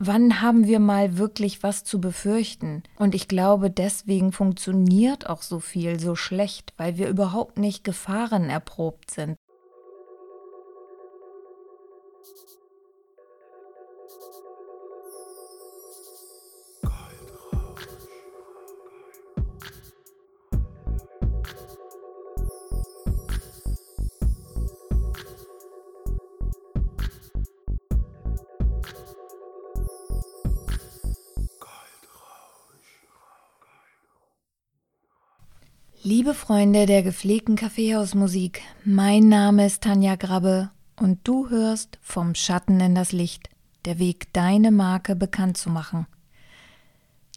[0.00, 2.84] Wann haben wir mal wirklich was zu befürchten?
[2.98, 9.10] Und ich glaube, deswegen funktioniert auch so viel so schlecht, weil wir überhaupt nicht gefahrenerprobt
[9.10, 9.36] sind.
[36.10, 42.80] Liebe Freunde der gepflegten Kaffeehausmusik, mein Name ist Tanja Grabbe und du hörst vom Schatten
[42.80, 43.50] in das Licht,
[43.84, 46.06] der Weg, deine Marke bekannt zu machen.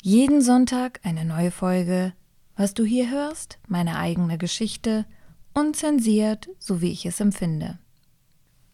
[0.01, 2.13] Jeden Sonntag eine neue Folge.
[2.55, 5.05] Was du hier hörst, meine eigene Geschichte,
[5.53, 7.77] unzensiert, so wie ich es empfinde.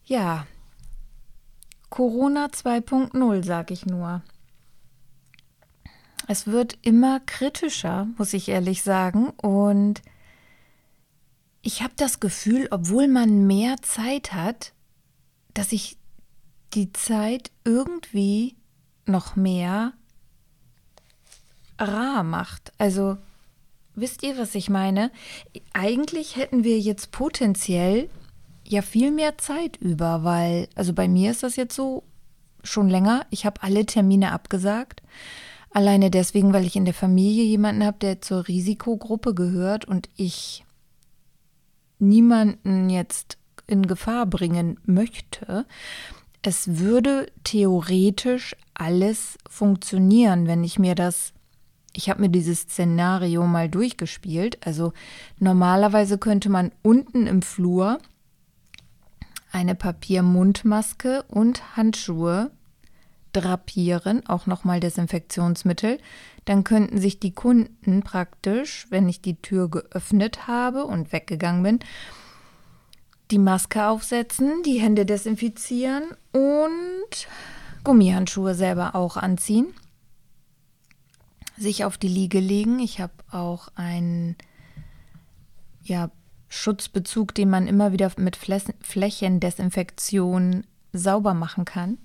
[0.06, 0.46] Ja,
[1.90, 4.22] Corona 2.0, sag ich nur.
[6.28, 9.30] Es wird immer kritischer, muss ich ehrlich sagen.
[9.30, 10.02] Und
[11.62, 14.74] ich habe das Gefühl, obwohl man mehr Zeit hat,
[15.54, 15.98] dass sich
[16.74, 18.56] die Zeit irgendwie
[19.06, 19.94] noch mehr
[21.80, 22.74] rar macht.
[22.78, 23.18] Also
[23.96, 25.12] wisst ihr, was ich meine?
[25.74, 28.10] Eigentlich hätten wir jetzt potenziell
[28.66, 32.04] ja viel mehr Zeit über, weil, also bei mir ist das jetzt so
[32.64, 33.26] schon länger.
[33.30, 35.02] Ich habe alle Termine abgesagt.
[35.72, 40.66] Alleine deswegen, weil ich in der Familie jemanden habe, der zur Risikogruppe gehört und ich
[42.00, 43.38] niemanden jetzt
[43.68, 45.66] in Gefahr bringen möchte.
[46.42, 51.34] Es würde theoretisch alles funktionieren, wenn ich mir das
[51.98, 54.60] ich habe mir dieses Szenario mal durchgespielt.
[54.64, 54.94] Also
[55.40, 57.98] normalerweise könnte man unten im Flur
[59.52, 62.52] eine Papiermundmaske und Handschuhe
[63.42, 65.98] drapieren, auch nochmal Desinfektionsmittel.
[66.46, 71.80] Dann könnten sich die Kunden praktisch, wenn ich die Tür geöffnet habe und weggegangen bin,
[73.32, 77.28] die Maske aufsetzen, die Hände desinfizieren und
[77.84, 79.74] Gummihandschuhe selber auch anziehen.
[81.58, 82.80] Sich auf die Liege legen.
[82.80, 84.38] Ich habe auch einen
[85.84, 86.10] ja,
[86.50, 91.98] Schutzbezug, den man immer wieder mit Flächendesinfektion sauber machen kann.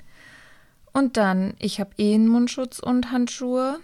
[0.92, 3.80] Und dann, ich habe eh einen Mundschutz und Handschuhe,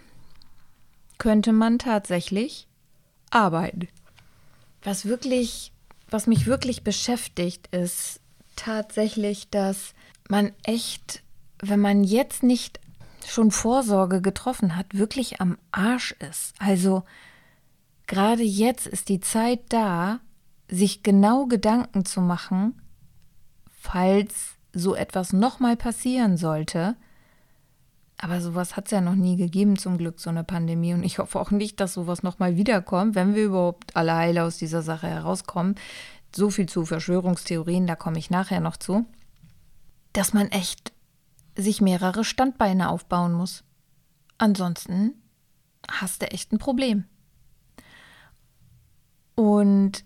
[1.17, 2.67] könnte man tatsächlich
[3.29, 3.87] arbeiten.
[4.83, 5.71] Was wirklich,
[6.09, 8.21] was mich wirklich beschäftigt, ist
[8.55, 9.93] tatsächlich, dass
[10.29, 11.23] man echt,
[11.61, 12.79] wenn man jetzt nicht
[13.27, 16.53] schon Vorsorge getroffen hat, wirklich am Arsch ist.
[16.59, 17.03] Also
[18.07, 20.19] gerade jetzt ist die Zeit da,
[20.69, 22.81] sich genau Gedanken zu machen,
[23.81, 26.95] falls so etwas nochmal passieren sollte.
[28.17, 30.93] Aber sowas hat es ja noch nie gegeben, zum Glück, so eine Pandemie.
[30.93, 34.57] Und ich hoffe auch nicht, dass sowas nochmal wiederkommt, wenn wir überhaupt alle heile aus
[34.57, 35.75] dieser Sache herauskommen.
[36.35, 39.05] So viel zu Verschwörungstheorien, da komme ich nachher noch zu.
[40.11, 40.91] Dass man echt
[41.55, 43.63] sich mehrere Standbeine aufbauen muss.
[44.37, 45.13] Ansonsten
[45.89, 47.05] hast du echt ein Problem.
[49.35, 50.03] Und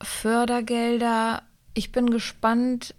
[0.00, 1.42] Fördergelder,
[1.74, 2.94] ich bin gespannt,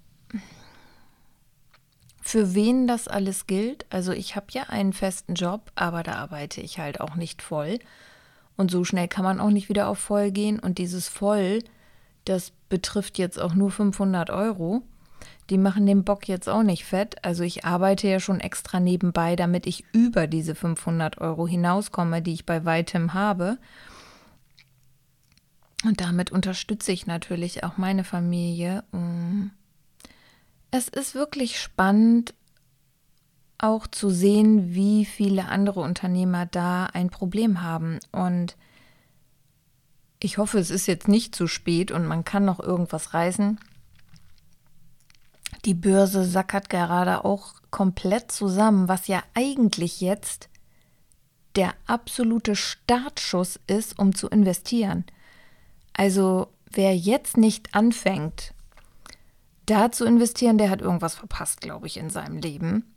[2.27, 3.85] für wen das alles gilt.
[3.89, 7.79] Also ich habe ja einen festen Job, aber da arbeite ich halt auch nicht voll.
[8.57, 10.59] Und so schnell kann man auch nicht wieder auf voll gehen.
[10.59, 11.63] Und dieses voll,
[12.25, 14.81] das betrifft jetzt auch nur 500 Euro.
[15.49, 17.23] Die machen den Bock jetzt auch nicht fett.
[17.23, 22.33] Also ich arbeite ja schon extra nebenbei, damit ich über diese 500 Euro hinauskomme, die
[22.33, 23.57] ich bei weitem habe.
[25.85, 29.51] Und damit unterstütze ich natürlich auch meine Familie, um
[30.71, 32.33] es ist wirklich spannend,
[33.57, 37.99] auch zu sehen, wie viele andere Unternehmer da ein Problem haben.
[38.11, 38.55] Und
[40.19, 43.59] ich hoffe, es ist jetzt nicht zu spät und man kann noch irgendwas reißen.
[45.65, 50.49] Die Börse sackert gerade auch komplett zusammen, was ja eigentlich jetzt
[51.55, 55.05] der absolute Startschuss ist, um zu investieren.
[55.93, 58.53] Also wer jetzt nicht anfängt,
[59.67, 62.95] da zu investieren, der hat irgendwas verpasst, glaube ich, in seinem Leben.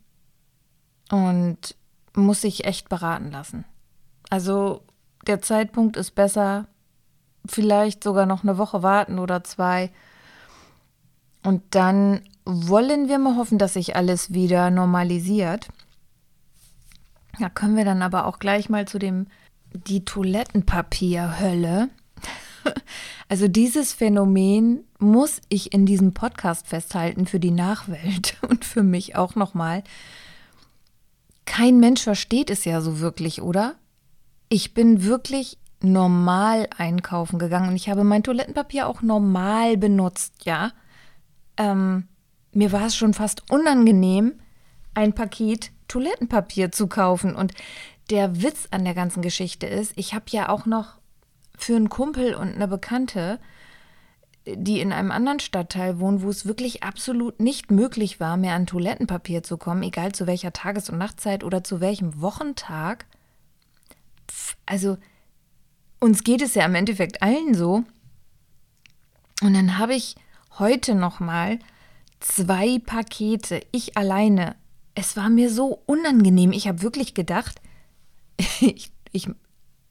[1.10, 1.76] Und
[2.14, 3.64] muss sich echt beraten lassen.
[4.30, 4.82] Also
[5.26, 6.66] der Zeitpunkt ist besser,
[7.46, 9.90] vielleicht sogar noch eine Woche warten oder zwei.
[11.42, 15.68] Und dann wollen wir mal hoffen, dass sich alles wieder normalisiert.
[17.38, 19.26] Da können wir dann aber auch gleich mal zu dem
[19.72, 21.90] die Toilettenpapierhölle.
[23.28, 29.14] Also dieses Phänomen muss ich in diesem Podcast festhalten für die Nachwelt und für mich
[29.14, 29.84] auch nochmal.
[31.46, 33.76] kein Mensch versteht es ja so wirklich, oder?
[34.48, 40.72] Ich bin wirklich normal einkaufen gegangen und ich habe mein Toilettenpapier auch normal benutzt, ja.
[41.56, 42.08] Ähm,
[42.52, 44.40] mir war es schon fast unangenehm,
[44.94, 47.34] ein Paket Toilettenpapier zu kaufen.
[47.34, 47.52] Und
[48.10, 50.99] der Witz an der ganzen Geschichte ist, ich habe ja auch noch
[51.62, 53.38] für einen Kumpel und eine Bekannte,
[54.46, 58.66] die in einem anderen Stadtteil wohnen, wo es wirklich absolut nicht möglich war, mehr an
[58.66, 63.06] Toilettenpapier zu kommen, egal zu welcher Tages- und Nachtzeit oder zu welchem Wochentag.
[64.66, 64.96] Also
[66.00, 67.84] uns geht es ja im Endeffekt allen so.
[69.42, 70.16] Und dann habe ich
[70.58, 71.58] heute noch mal
[72.20, 74.56] zwei Pakete, ich alleine.
[74.94, 76.52] Es war mir so unangenehm.
[76.52, 77.60] Ich habe wirklich gedacht,
[78.60, 79.28] ich, ich,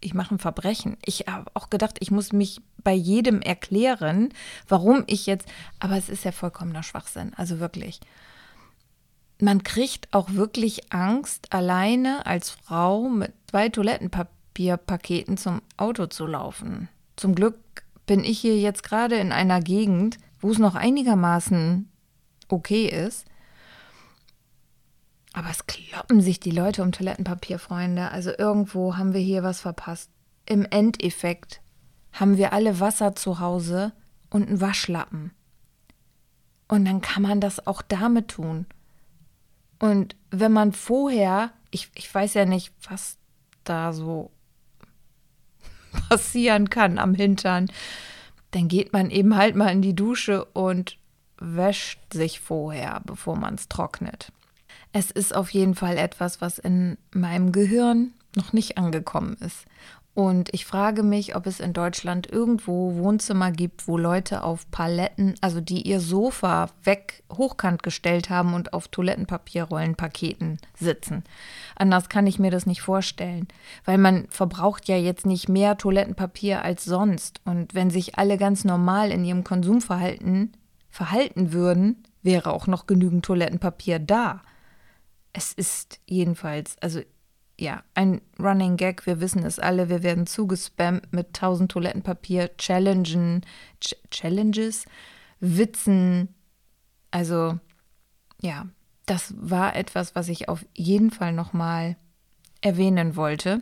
[0.01, 0.97] ich mache ein Verbrechen.
[1.05, 4.29] Ich habe auch gedacht, ich muss mich bei jedem erklären,
[4.67, 5.47] warum ich jetzt.
[5.79, 7.33] Aber es ist ja vollkommener Schwachsinn.
[7.35, 7.99] Also wirklich.
[9.41, 16.89] Man kriegt auch wirklich Angst, alleine als Frau mit zwei Toilettenpapierpaketen zum Auto zu laufen.
[17.15, 17.57] Zum Glück
[18.05, 21.89] bin ich hier jetzt gerade in einer Gegend, wo es noch einigermaßen
[22.49, 23.25] okay ist.
[25.39, 28.11] Aber es kloppen sich die Leute um Toilettenpapier, Freunde.
[28.11, 30.11] Also irgendwo haben wir hier was verpasst.
[30.45, 31.61] Im Endeffekt
[32.11, 33.93] haben wir alle Wasser zu Hause
[34.29, 35.31] und einen Waschlappen.
[36.67, 38.65] Und dann kann man das auch damit tun.
[39.79, 43.17] Und wenn man vorher, ich, ich weiß ja nicht, was
[43.63, 44.31] da so
[46.09, 47.71] passieren kann am Hintern,
[48.51, 50.97] dann geht man eben halt mal in die Dusche und
[51.37, 54.33] wäscht sich vorher, bevor man es trocknet.
[54.91, 59.65] Es ist auf jeden Fall etwas, was in meinem Gehirn noch nicht angekommen ist.
[60.15, 65.35] Und ich frage mich, ob es in Deutschland irgendwo Wohnzimmer gibt, wo Leute auf Paletten,
[65.39, 71.23] also die ihr Sofa weg hochkant gestellt haben und auf Toilettenpapierrollenpaketen sitzen.
[71.77, 73.47] Anders kann ich mir das nicht vorstellen,
[73.85, 77.39] weil man verbraucht ja jetzt nicht mehr Toilettenpapier als sonst.
[77.45, 80.51] Und wenn sich alle ganz normal in ihrem Konsumverhalten
[80.89, 84.41] verhalten würden, wäre auch noch genügend Toilettenpapier da.
[85.39, 86.99] Es ist jedenfalls, also
[87.57, 89.05] ja, ein Running Gag.
[89.05, 89.87] Wir wissen es alle.
[89.87, 93.45] Wir werden zugespammt mit tausend Toilettenpapier, Challengen,
[93.79, 94.83] Ch Challenges,
[95.39, 96.35] Witzen.
[97.11, 97.57] Also,
[98.41, 98.67] ja,
[99.05, 101.95] das war etwas, was ich auf jeden Fall nochmal
[102.59, 103.61] erwähnen wollte.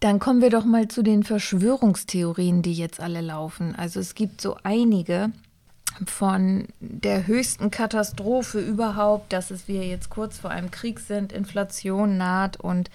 [0.00, 3.74] Dann kommen wir doch mal zu den Verschwörungstheorien, die jetzt alle laufen.
[3.76, 5.30] Also es gibt so einige
[6.06, 12.16] von der höchsten Katastrophe überhaupt, dass es wir jetzt kurz vor einem Krieg sind, Inflation
[12.16, 12.90] naht und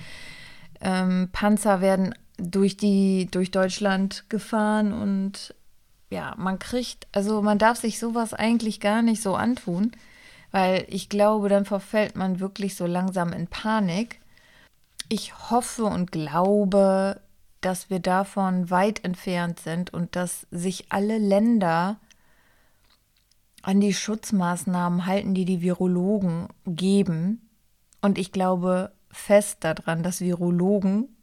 [0.82, 5.56] ähm, Panzer werden durch die durch Deutschland gefahren und
[6.10, 9.92] ja, man kriegt, also man darf sich sowas eigentlich gar nicht so antun,
[10.52, 14.22] weil ich glaube, dann verfällt man wirklich so langsam in Panik.
[15.10, 17.20] Ich hoffe und glaube,
[17.62, 21.98] dass wir davon weit entfernt sind und dass sich alle Länder
[23.62, 27.50] an die Schutzmaßnahmen halten, die die Virologen geben.
[28.02, 31.18] Und ich glaube fest daran, dass Virologen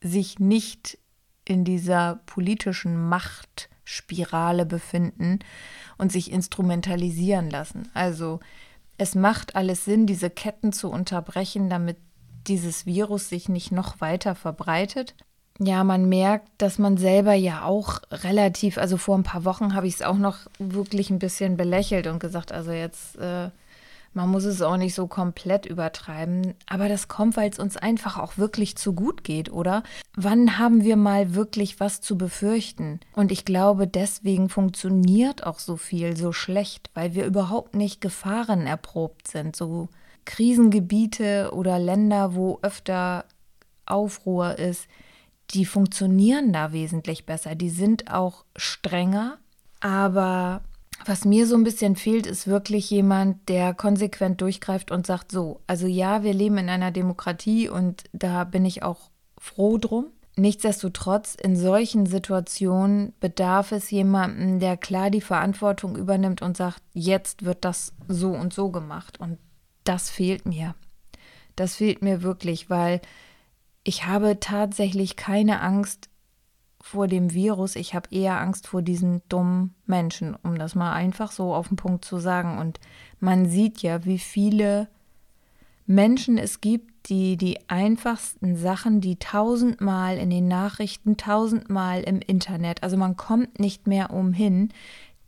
[0.00, 0.98] sich nicht
[1.44, 5.38] in dieser politischen Machtspirale befinden
[5.98, 7.90] und sich instrumentalisieren lassen.
[7.94, 8.40] Also
[8.98, 11.96] es macht alles Sinn, diese Ketten zu unterbrechen, damit
[12.46, 15.14] dieses Virus sich nicht noch weiter verbreitet.
[15.60, 19.86] Ja, man merkt, dass man selber ja auch relativ, also vor ein paar Wochen habe
[19.86, 23.50] ich es auch noch wirklich ein bisschen belächelt und gesagt, also jetzt, äh,
[24.14, 26.54] man muss es auch nicht so komplett übertreiben.
[26.66, 29.84] Aber das kommt, weil es uns einfach auch wirklich zu gut geht, oder?
[30.16, 32.98] Wann haben wir mal wirklich was zu befürchten?
[33.14, 38.66] Und ich glaube, deswegen funktioniert auch so viel so schlecht, weil wir überhaupt nicht Gefahren
[38.66, 39.54] erprobt sind.
[39.54, 39.88] So
[40.24, 43.24] Krisengebiete oder Länder, wo öfter
[43.86, 44.88] Aufruhr ist
[45.54, 47.54] die funktionieren da wesentlich besser.
[47.54, 49.38] Die sind auch strenger,
[49.80, 50.62] aber
[51.06, 55.60] was mir so ein bisschen fehlt, ist wirklich jemand, der konsequent durchgreift und sagt so,
[55.66, 60.06] also ja, wir leben in einer Demokratie und da bin ich auch froh drum.
[60.36, 67.44] Nichtsdestotrotz, in solchen Situationen bedarf es jemanden, der klar die Verantwortung übernimmt und sagt, jetzt
[67.44, 69.20] wird das so und so gemacht.
[69.20, 69.38] Und
[69.84, 70.74] das fehlt mir.
[71.54, 73.00] Das fehlt mir wirklich, weil
[73.84, 76.08] ich habe tatsächlich keine Angst
[76.80, 77.76] vor dem Virus.
[77.76, 81.76] Ich habe eher Angst vor diesen dummen Menschen, um das mal einfach so auf den
[81.76, 82.58] Punkt zu sagen.
[82.58, 82.80] Und
[83.20, 84.88] man sieht ja, wie viele
[85.86, 92.82] Menschen es gibt, die die einfachsten Sachen, die tausendmal in den Nachrichten, tausendmal im Internet,
[92.82, 94.70] also man kommt nicht mehr umhin,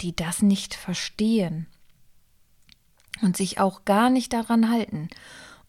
[0.00, 1.66] die das nicht verstehen
[3.22, 5.08] und sich auch gar nicht daran halten.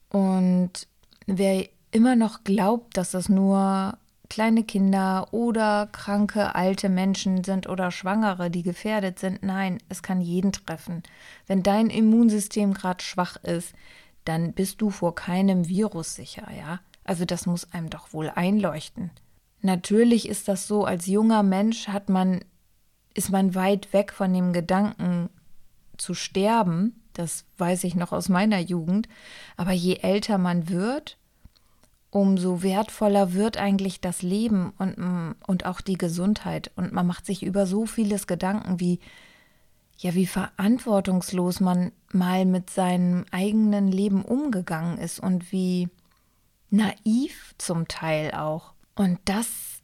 [0.09, 0.87] Und
[1.25, 3.97] wer immer noch glaubt, dass das nur
[4.29, 9.41] kleine Kinder oder kranke alte Menschen sind oder Schwangere, die gefährdet sind.
[9.41, 11.03] Nein, es kann jeden treffen.
[11.45, 13.73] Wenn dein Immunsystem gerade schwach ist,
[14.25, 16.79] dann bist du vor keinem Virus sicher, ja?
[17.05, 19.11] Also das muss einem doch wohl einleuchten.
[19.61, 22.41] Natürlich ist das so, als junger Mensch hat man
[23.17, 25.29] ist man weit weg von dem Gedanken
[25.97, 29.09] zu sterben, das weiß ich noch aus meiner Jugend,
[29.57, 31.17] aber je älter man wird,
[32.09, 36.71] umso wertvoller wird eigentlich das Leben und, und auch die Gesundheit.
[36.75, 38.99] Und man macht sich über so vieles Gedanken, wie,
[39.97, 45.89] ja, wie verantwortungslos man mal mit seinem eigenen Leben umgegangen ist und wie
[46.69, 48.73] naiv zum Teil auch.
[48.95, 49.77] Und das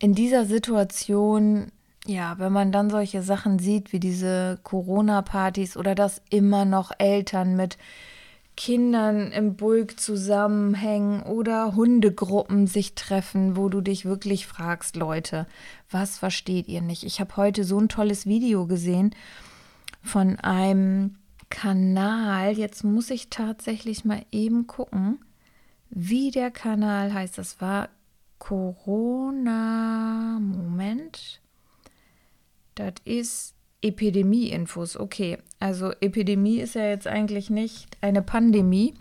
[0.00, 1.72] in dieser Situation,
[2.06, 7.56] ja, wenn man dann solche Sachen sieht wie diese Corona-Partys oder dass immer noch Eltern
[7.56, 7.78] mit
[8.56, 15.46] Kindern im Bulk zusammenhängen oder Hundegruppen sich treffen, wo du dich wirklich fragst, Leute,
[15.90, 17.02] was versteht ihr nicht?
[17.02, 19.14] Ich habe heute so ein tolles Video gesehen
[20.02, 21.16] von einem
[21.50, 22.52] Kanal.
[22.52, 25.18] Jetzt muss ich tatsächlich mal eben gucken,
[25.90, 27.38] wie der Kanal heißt.
[27.38, 27.88] Das war
[28.38, 30.38] Corona.
[30.40, 31.40] Moment.
[32.74, 33.53] Das ist
[33.84, 34.96] Epidemie-Infos.
[34.96, 38.94] Okay, also Epidemie ist ja jetzt eigentlich nicht eine Pandemie.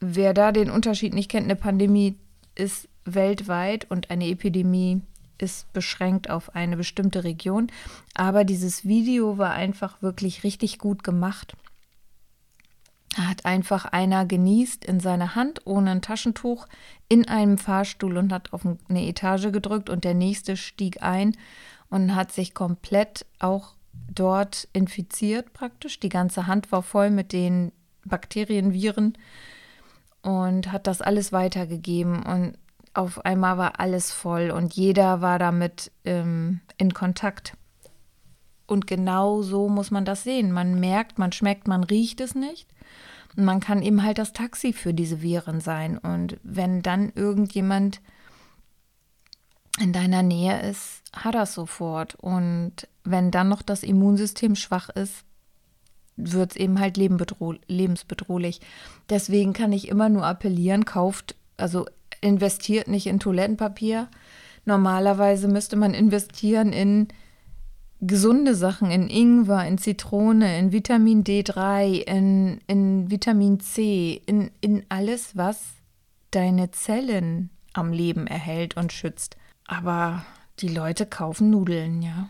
[0.00, 2.16] Wer da den Unterschied nicht kennt, eine Pandemie
[2.54, 5.02] ist weltweit und eine Epidemie
[5.38, 7.68] ist beschränkt auf eine bestimmte Region.
[8.14, 11.56] Aber dieses Video war einfach wirklich richtig gut gemacht.
[13.16, 16.68] Hat einfach einer genießt in seiner Hand ohne ein Taschentuch
[17.08, 21.36] in einem Fahrstuhl und hat auf eine Etage gedrückt und der nächste stieg ein
[21.90, 23.74] und hat sich komplett auch
[24.10, 26.00] dort infiziert praktisch.
[26.00, 27.72] Die ganze Hand war voll mit den
[28.04, 29.16] Bakterien, Viren
[30.22, 32.58] und hat das alles weitergegeben und
[32.94, 37.56] auf einmal war alles voll und jeder war damit ähm, in Kontakt.
[38.66, 40.52] Und genau so muss man das sehen.
[40.52, 42.68] Man merkt, man schmeckt, man riecht es nicht.
[43.36, 45.96] Und man kann eben halt das Taxi für diese Viren sein.
[45.96, 48.00] Und wenn dann irgendjemand
[49.80, 52.14] in deiner Nähe ist, hat er sofort.
[52.16, 55.24] Und wenn dann noch das Immunsystem schwach ist,
[56.16, 58.60] wird es eben halt lebensbedrohlich.
[59.08, 61.86] Deswegen kann ich immer nur appellieren, kauft, also
[62.20, 64.08] investiert nicht in Toilettenpapier.
[64.64, 67.08] Normalerweise müsste man investieren in
[68.00, 74.84] gesunde Sachen, in Ingwer, in Zitrone, in Vitamin D3, in, in Vitamin C, in, in
[74.88, 75.64] alles, was
[76.30, 79.36] deine Zellen am Leben erhält und schützt.
[79.68, 80.24] Aber
[80.58, 82.28] die Leute kaufen Nudeln, ja.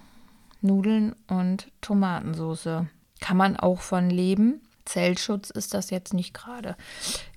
[0.60, 2.84] Nudeln und Tomatensauce.
[3.20, 4.60] Kann man auch von leben.
[4.84, 6.76] Zellschutz ist das jetzt nicht gerade.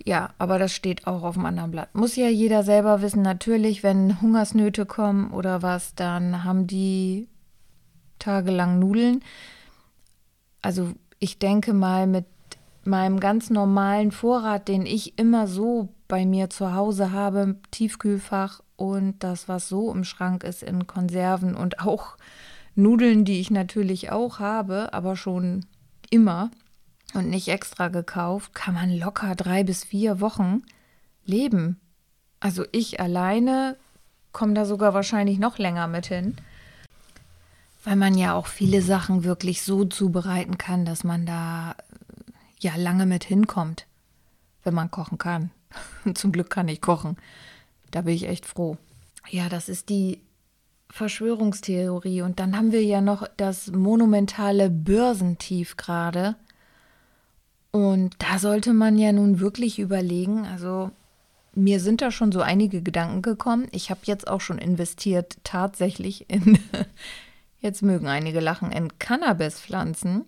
[0.04, 1.94] Ja, aber das steht auch auf dem anderen Blatt.
[1.94, 3.22] Muss ja jeder selber wissen.
[3.22, 7.28] Natürlich, wenn Hungersnöte kommen oder was, dann haben die
[8.20, 9.22] tagelang Nudeln.
[10.62, 12.26] Also ich denke mal, mit
[12.84, 19.24] meinem ganz normalen Vorrat, den ich immer so bei mir zu Hause habe, Tiefkühlfach und
[19.24, 22.18] das, was so im Schrank ist in Konserven und auch
[22.76, 25.66] Nudeln, die ich natürlich auch habe, aber schon
[26.10, 26.52] immer
[27.14, 30.64] und nicht extra gekauft, kann man locker drei bis vier Wochen
[31.24, 31.80] leben.
[32.42, 33.78] Also ich alleine
[34.34, 36.36] komme da sogar wahrscheinlich noch länger mit hin,
[37.86, 41.74] weil man ja auch viele Sachen wirklich so zubereiten kann, dass man da
[42.60, 43.88] ja lange mit hinkommt,
[44.66, 45.52] wenn man kochen kann.
[46.14, 47.18] Zum Glück kann ich kochen.
[47.92, 48.78] Da bin ich echt froh.
[49.30, 50.22] Ja, das ist die
[50.90, 52.22] Verschwörungstheorie.
[52.22, 56.36] Und dann haben wir ja noch das monumentale Börsentief gerade.
[57.72, 60.92] Und da sollte man ja nun wirklich überlegen, also
[61.54, 63.68] mir sind da schon so einige Gedanken gekommen.
[63.72, 66.60] Ich habe jetzt auch schon investiert tatsächlich in,
[67.62, 70.26] jetzt mögen einige lachen, in Cannabispflanzen.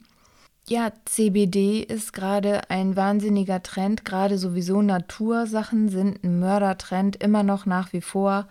[0.65, 4.05] Ja, CBD ist gerade ein wahnsinniger Trend.
[4.05, 8.47] Gerade sowieso Natursachen sind ein Mördertrend, immer noch nach wie vor.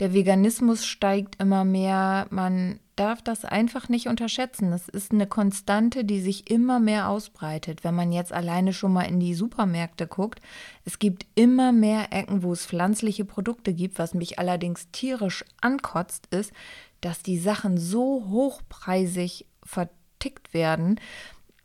[0.00, 2.26] Der Veganismus steigt immer mehr.
[2.30, 4.72] Man darf das einfach nicht unterschätzen.
[4.72, 7.84] Das ist eine Konstante, die sich immer mehr ausbreitet.
[7.84, 10.40] Wenn man jetzt alleine schon mal in die Supermärkte guckt,
[10.84, 14.00] es gibt immer mehr Ecken, wo es pflanzliche Produkte gibt.
[14.00, 16.52] Was mich allerdings tierisch ankotzt, ist,
[17.00, 20.98] dass die Sachen so hochpreisig vertickt werden,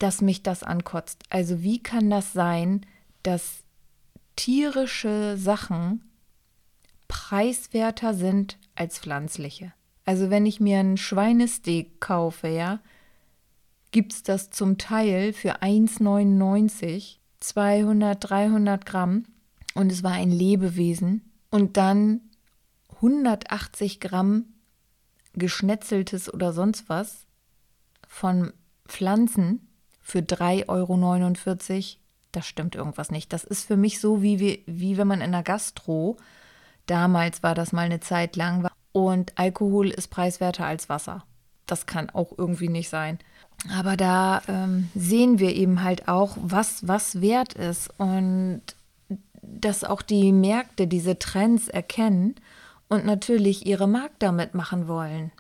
[0.02, 1.24] dass mich das ankotzt.
[1.30, 2.86] Also wie kann das sein,
[3.24, 3.64] dass
[4.36, 6.04] tierische Sachen
[7.08, 9.74] preiswerter sind als pflanzliche?
[10.06, 12.80] Also wenn ich mir einen Schweinesteak kaufe, ja,
[13.92, 19.26] gibt es das zum Teil für 1,99 200, 300 Gramm
[19.74, 22.22] und es war ein Lebewesen und dann
[22.96, 24.46] 180 Gramm
[25.34, 27.26] geschnetzeltes oder sonst was
[28.08, 28.54] von
[28.88, 29.68] Pflanzen
[30.02, 32.00] für 3,49 Euro,
[32.32, 33.34] das stimmt irgendwas nicht.
[33.34, 36.18] Das ist für mich so, wie, wie, wie wenn man in der Gastro,
[36.86, 41.24] damals war das mal eine Zeit lang, und Alkohol ist preiswerter als Wasser.
[41.66, 43.20] Das kann auch irgendwie nicht sein.
[43.74, 48.62] Aber da ähm, sehen wir eben halt auch, was, was wert ist und
[49.42, 52.36] dass auch die Märkte diese Trends erkennen
[52.90, 55.32] und natürlich ihre Markt damit machen wollen.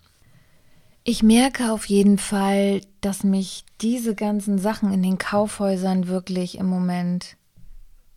[1.03, 6.67] Ich merke auf jeden Fall, dass mich diese ganzen Sachen in den Kaufhäusern wirklich im
[6.67, 7.38] Moment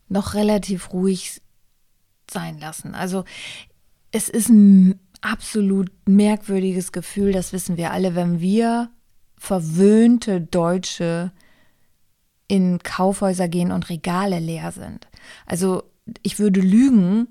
[0.07, 1.41] noch relativ ruhig
[2.29, 2.93] sein lassen.
[2.93, 3.23] Also
[4.11, 8.91] es ist ein absolut merkwürdiges Gefühl, das wissen wir alle, wenn wir
[9.37, 11.31] verwöhnte Deutsche
[12.47, 15.07] in Kaufhäuser gehen und Regale leer sind.
[15.47, 15.83] Also
[16.21, 17.27] ich würde lügen,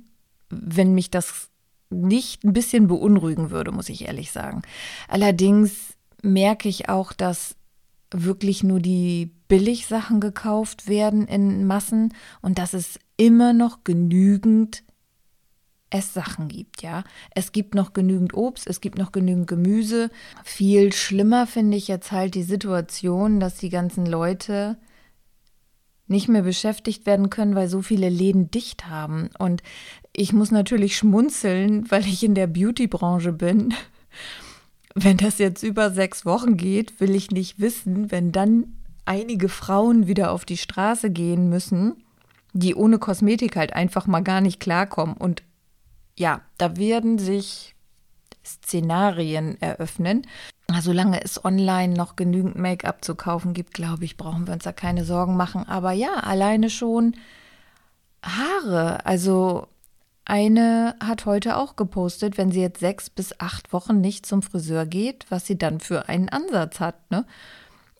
[0.51, 1.49] wenn mich das
[1.91, 4.63] nicht ein bisschen beunruhigen würde, muss ich ehrlich sagen.
[5.09, 7.57] Allerdings merke ich auch, dass
[8.11, 14.85] wirklich nur die Billigsachen gekauft werden in Massen und dass es immer noch genügend
[15.91, 17.05] Esssachen gibt, ja.
[17.35, 20.11] Es gibt noch genügend Obst, es gibt noch genügend Gemüse.
[20.43, 24.77] Viel schlimmer finde ich jetzt halt die Situation, dass die ganzen Leute
[26.07, 29.31] nicht mehr beschäftigt werden können, weil so viele Läden dicht haben.
[29.39, 29.63] Und
[30.13, 33.75] ich muss natürlich schmunzeln, weil ich in der Beauty-Branche bin.
[34.95, 40.07] Wenn das jetzt über sechs Wochen geht, will ich nicht wissen, wenn dann einige Frauen
[40.07, 42.05] wieder auf die Straße gehen müssen,
[42.53, 45.43] die ohne Kosmetik halt einfach mal gar nicht klarkommen und
[46.17, 47.75] ja, da werden sich
[48.45, 50.27] Szenarien eröffnen.
[50.81, 54.73] Solange es online noch genügend Make-up zu kaufen gibt, glaube ich, brauchen wir uns da
[54.73, 55.69] keine Sorgen machen.
[55.69, 57.15] Aber ja, alleine schon
[58.23, 59.05] Haare.
[59.05, 59.69] Also
[60.25, 64.87] eine hat heute auch gepostet, wenn sie jetzt sechs bis acht Wochen nicht zum Friseur
[64.87, 67.11] geht, was sie dann für einen Ansatz hat.
[67.11, 67.27] Ne?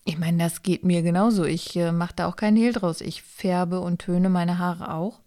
[0.05, 1.45] Ich meine, das geht mir genauso.
[1.45, 3.01] Ich äh, mache da auch keinen Hehl draus.
[3.01, 5.19] Ich färbe und töne meine Haare auch.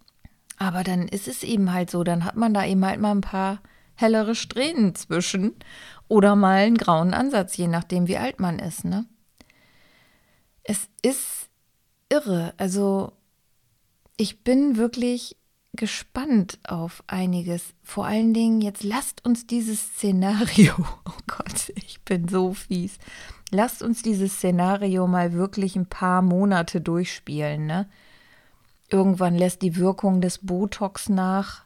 [0.59, 3.21] Aber dann ist es eben halt so, dann hat man da eben halt mal ein
[3.21, 3.61] paar
[3.99, 5.57] hellere Strähnen zwischen
[6.07, 9.07] oder mal einen grauen Ansatz, je nachdem, wie alt man ist, ne?
[10.63, 11.49] Es ist
[12.09, 12.55] irre.
[12.59, 13.13] Also,
[14.17, 15.37] ich bin wirklich
[15.75, 17.75] gespannt auf einiges.
[17.83, 22.99] Vor allen Dingen, jetzt lasst uns dieses Szenario, oh Gott, ich bin so fies.
[23.51, 27.89] Lasst uns dieses Szenario mal wirklich ein paar Monate durchspielen, ne?
[28.91, 31.65] Irgendwann lässt die Wirkung des Botox nach.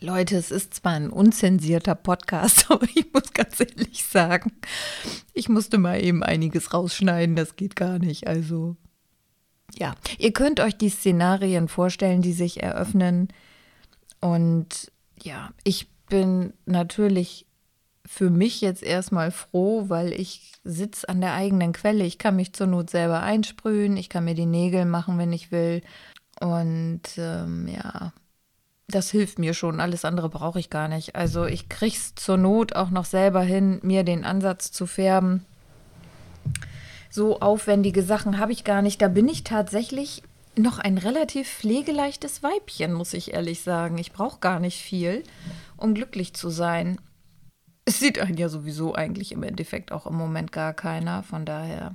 [0.00, 4.52] Leute, es ist zwar ein unzensierter Podcast, aber ich muss ganz ehrlich sagen,
[5.32, 8.26] ich musste mal eben einiges rausschneiden, das geht gar nicht.
[8.26, 8.76] Also,
[9.74, 13.28] ja, ihr könnt euch die Szenarien vorstellen, die sich eröffnen.
[14.20, 17.46] Und ja, ich bin natürlich
[18.06, 22.04] für mich jetzt erstmal froh, weil ich sitze an der eigenen Quelle.
[22.04, 25.52] Ich kann mich zur Not selber einsprühen, ich kann mir die Nägel machen, wenn ich
[25.52, 25.82] will.
[26.40, 28.12] Und ähm, ja,
[28.88, 29.80] das hilft mir schon.
[29.80, 31.14] Alles andere brauche ich gar nicht.
[31.14, 35.44] Also ich kriege es zur Not auch noch selber hin, mir den Ansatz zu färben.
[37.10, 39.00] So aufwendige Sachen habe ich gar nicht.
[39.02, 40.22] Da bin ich tatsächlich
[40.56, 43.98] noch ein relativ pflegeleichtes Weibchen, muss ich ehrlich sagen.
[43.98, 45.22] Ich brauche gar nicht viel,
[45.76, 46.98] um glücklich zu sein.
[47.84, 51.22] Es sieht einen ja sowieso eigentlich im Endeffekt auch im Moment gar keiner.
[51.22, 51.94] Von daher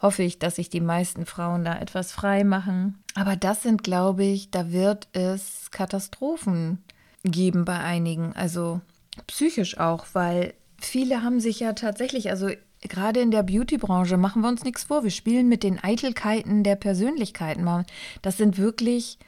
[0.00, 3.02] hoffe ich, dass sich die meisten Frauen da etwas frei machen.
[3.14, 6.84] Aber das sind, glaube ich, da wird es Katastrophen
[7.24, 8.34] geben bei einigen.
[8.34, 8.80] Also
[9.26, 12.50] psychisch auch, weil viele haben sich ja tatsächlich, also
[12.82, 15.02] gerade in der Beauty-Branche machen wir uns nichts vor.
[15.02, 17.84] Wir spielen mit den Eitelkeiten der Persönlichkeiten.
[18.22, 19.18] Das sind wirklich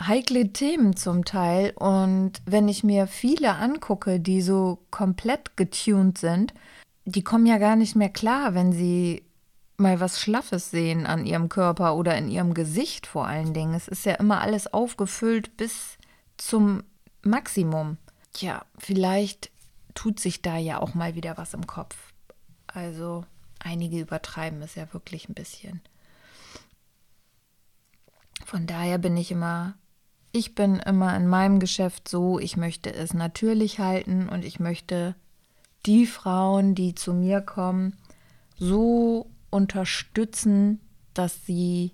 [0.00, 1.72] heikle Themen zum Teil.
[1.76, 6.52] Und wenn ich mir viele angucke, die so komplett getuned sind,
[7.04, 9.22] die kommen ja gar nicht mehr klar, wenn sie
[9.82, 13.74] mal was Schlaffes sehen an ihrem Körper oder in ihrem Gesicht vor allen Dingen.
[13.74, 15.98] Es ist ja immer alles aufgefüllt bis
[16.36, 16.82] zum
[17.22, 17.98] Maximum.
[18.32, 19.50] Tja, vielleicht
[19.94, 21.96] tut sich da ja auch mal wieder was im Kopf.
[22.66, 23.24] Also
[23.58, 25.82] einige übertreiben es ja wirklich ein bisschen.
[28.46, 29.74] Von daher bin ich immer
[30.32, 35.14] ich bin immer in meinem Geschäft so, ich möchte es natürlich halten und ich möchte
[35.84, 37.98] die Frauen, die zu mir kommen,
[38.56, 40.80] so unterstützen,
[41.14, 41.92] dass sie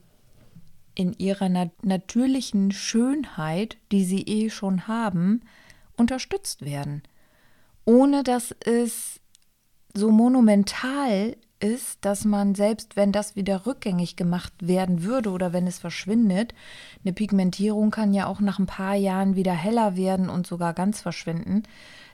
[0.95, 5.43] in ihrer nat natürlichen Schönheit, die sie eh schon haben,
[5.97, 7.03] unterstützt werden.
[7.85, 9.21] Ohne dass es
[9.95, 15.67] so monumental ist, dass man selbst wenn das wieder rückgängig gemacht werden würde oder wenn
[15.67, 16.55] es verschwindet,
[17.05, 21.01] eine Pigmentierung kann ja auch nach ein paar Jahren wieder heller werden und sogar ganz
[21.01, 21.65] verschwinden.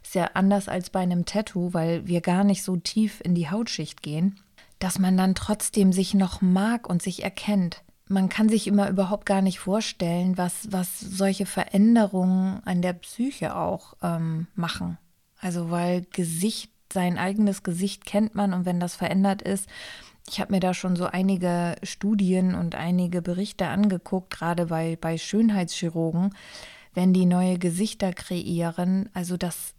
[0.03, 3.51] Ist ja anders als bei einem Tattoo, weil wir gar nicht so tief in die
[3.51, 4.39] Hautschicht gehen,
[4.85, 7.83] dass man dann trotzdem sich noch mag und sich erkennt.
[8.07, 13.57] Man kann sich immer überhaupt gar nicht vorstellen, was, was solche Veränderungen an der Psyche
[13.57, 14.99] auch ähm, machen.
[15.41, 19.71] Also weil Gesicht sein eigenes Gesicht kennt man und wenn das verändert ist,
[20.29, 25.17] ich habe mir da schon so einige Studien und einige Berichte angeguckt, gerade bei, bei
[25.17, 26.35] Schönheitschirurgen,
[26.93, 29.09] wenn die neue Gesichter kreieren.
[29.15, 29.73] Also das,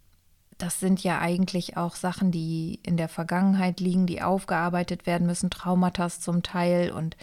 [0.58, 5.50] das sind ja eigentlich auch Sachen, die in der Vergangenheit liegen, die aufgearbeitet werden müssen,
[5.50, 6.92] Traumata zum Teil.
[6.92, 7.18] Und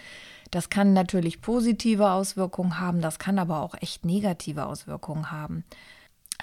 [0.51, 5.63] das kann natürlich positive Auswirkungen haben, das kann aber auch echt negative Auswirkungen haben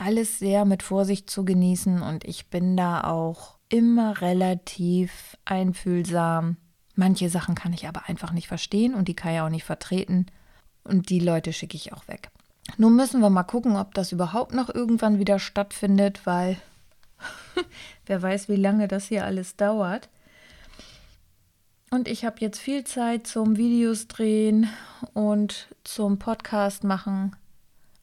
[0.01, 6.57] alles sehr mit Vorsicht zu genießen und ich bin da auch immer relativ einfühlsam.
[6.97, 10.27] Manche Sachen kann ich aber einfach nicht verstehen und die kann ich auch nicht vertreten
[10.85, 12.31] und die Leute schicke ich auch weg.
[12.79, 16.57] Nun müssen wir mal gucken, ob das überhaupt noch irgendwann wieder stattfindet, weil
[18.07, 20.09] wer weiß, wie lange das hier alles dauert.
[21.91, 24.69] Und ich habe jetzt viel Zeit zum Videos drehen
[25.13, 27.35] und zum Podcast machen.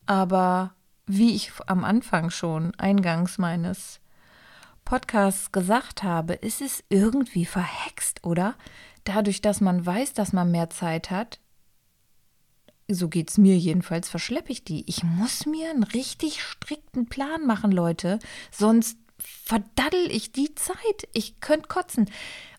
[0.06, 0.74] Aber
[1.06, 4.02] wie ich am Anfang schon eingangs meines
[4.84, 8.56] Podcasts gesagt habe, ist es irgendwie verhext, oder?
[9.06, 11.40] Dadurch, dass man weiß, dass man mehr Zeit hat,
[12.90, 14.84] so geht es mir jedenfalls, verschleppe ich die.
[14.88, 18.20] Ich muss mir einen richtig strikten Plan machen, Leute,
[18.52, 18.98] sonst
[19.46, 21.08] verdaddel ich die Zeit.
[21.14, 22.10] Ich könnte kotzen.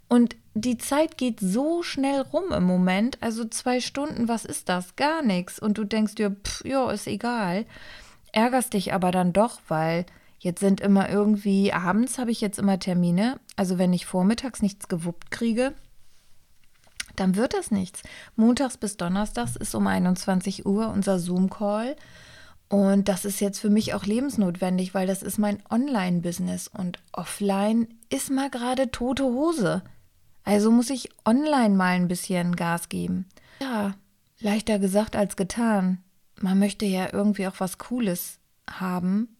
[0.08, 3.18] Und die Zeit geht so schnell rum im Moment.
[3.22, 4.96] Also zwei Stunden, was ist das?
[4.96, 5.58] Gar nichts.
[5.58, 7.66] Und du denkst dir, pff, ja, ist egal
[8.32, 10.06] ärgerst dich aber dann doch, weil
[10.38, 13.40] jetzt sind immer irgendwie, abends habe ich jetzt immer Termine.
[13.56, 15.74] Also wenn ich vormittags nichts gewuppt kriege,
[17.16, 18.02] dann wird das nichts.
[18.36, 21.96] Montags bis Donnerstags ist um 21 Uhr unser Zoom-Call.
[22.68, 27.88] Und das ist jetzt für mich auch lebensnotwendig, weil das ist mein Online-Business und offline
[28.10, 29.82] ist mal gerade tote Hose.
[30.44, 33.26] Also muss ich online mal ein bisschen Gas geben.
[33.60, 33.94] Ja,
[34.40, 36.02] leichter gesagt als getan
[36.42, 39.36] man möchte ja irgendwie auch was Cooles haben.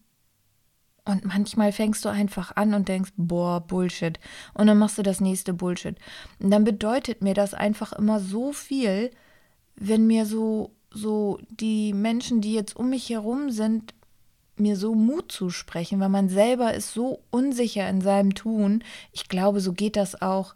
[1.05, 4.19] Und manchmal fängst du einfach an und denkst, boah, Bullshit.
[4.53, 5.97] Und dann machst du das nächste Bullshit.
[6.39, 9.11] Und dann bedeutet mir das einfach immer so viel,
[9.75, 13.93] wenn mir so, so die Menschen, die jetzt um mich herum sind,
[14.55, 18.83] mir so Mut zusprechen, weil man selber ist so unsicher in seinem Tun.
[19.11, 20.55] Ich glaube, so geht das auch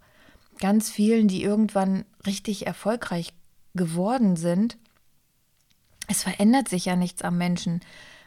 [0.60, 3.34] ganz vielen, die irgendwann richtig erfolgreich
[3.74, 4.78] geworden sind
[6.08, 7.82] es verändert sich ja nichts am Menschen.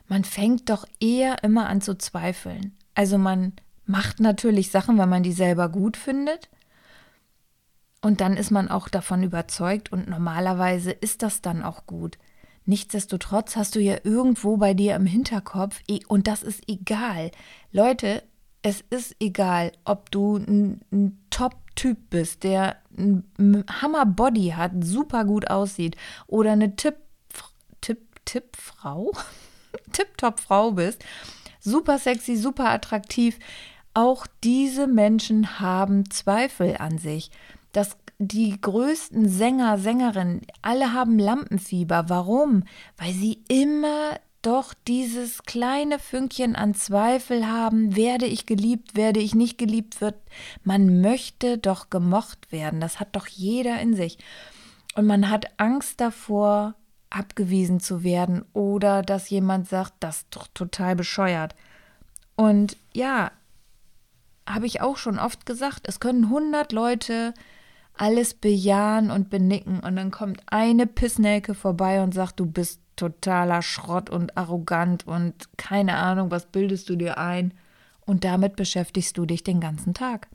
[0.09, 2.77] Man fängt doch eher immer an zu zweifeln.
[2.95, 3.53] Also man
[3.85, 6.49] macht natürlich Sachen, weil man die selber gut findet.
[8.07, 12.19] Und dann ist man auch davon überzeugt und normalerweise ist das dann auch gut.
[12.64, 17.33] Nichtsdestotrotz hast du ja irgendwo bei dir im Hinterkopf, und das ist egal.
[17.73, 18.23] Leute,
[18.62, 25.51] es ist egal, ob du ein, ein Top-Typ bist, der ein Hammer-Body hat, super gut
[25.51, 25.97] aussieht,
[26.29, 26.95] oder eine Tipp
[28.25, 29.11] Tippfrau,
[29.92, 31.05] Tipptopp-Frau bist,
[31.59, 33.40] super sexy, super attraktiv,
[33.95, 37.33] auch diese Menschen haben Zweifel an sich.
[37.77, 42.07] Das, die größten Sänger, Sängerinnen, alle haben Lampenfieber.
[42.09, 42.65] Warum?
[42.97, 49.35] Weil sie immer doch dieses kleine Fünkchen an Zweifel haben, werde ich geliebt, werde ich
[49.35, 50.15] nicht geliebt wird.
[50.65, 54.17] Man möchte doch gemocht werden, das hat doch jeder in sich.
[54.95, 56.77] Und man hat Angst davor,
[57.11, 61.55] abgewiesen zu werden oder dass jemand sagt, das ist doch total bescheuert.
[62.37, 63.33] Und ja,
[64.49, 67.35] habe ich auch schon oft gesagt, es können 100 Leute
[67.99, 73.63] alles bejahen und benicken und dann kommt eine Pissnelke vorbei und sagt, du bist totaler
[73.63, 77.55] Schrott und arrogant und keine Ahnung, was bildest du dir ein?
[78.05, 80.29] Und damit beschäftigst du dich den ganzen Tag.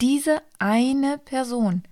[0.00, 1.82] Diese eine Person.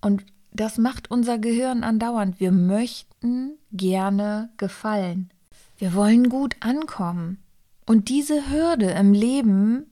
[0.00, 2.40] Und das macht unser Gehirn andauernd.
[2.40, 5.30] Wir möchten gerne gefallen.
[5.76, 7.42] Wir wollen gut ankommen.
[7.86, 9.90] Und diese Hürde im Leben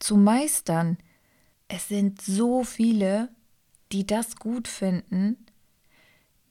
[0.00, 0.98] zu meistern,
[1.68, 3.28] es sind so viele,
[3.92, 5.36] die das gut finden,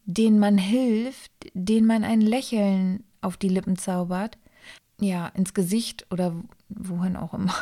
[0.06, 4.38] denen man hilft, denen man ein Lächeln auf die Lippen zaubert,
[5.00, 6.36] ja, ins Gesicht oder
[6.70, 7.56] wohin auch immer.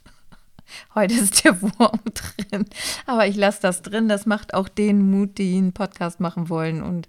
[0.94, 2.66] Heute ist der Wurm drin.
[3.06, 4.08] Aber ich lasse das drin.
[4.08, 7.08] Das macht auch den Mut, die einen Podcast machen wollen und